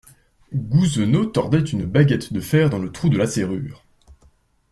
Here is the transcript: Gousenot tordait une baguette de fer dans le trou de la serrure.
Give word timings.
Gousenot 0.55 1.27
tordait 1.27 1.59
une 1.59 1.85
baguette 1.85 2.33
de 2.33 2.39
fer 2.39 2.71
dans 2.71 2.79
le 2.79 2.91
trou 2.91 3.07
de 3.09 3.19
la 3.19 3.27
serrure. 3.27 3.85